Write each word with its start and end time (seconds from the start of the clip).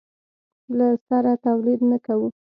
له 0.77 0.87
سره 1.07 1.31
تولید 1.45 1.79
نه 1.91 1.97
کوو. 2.05 2.27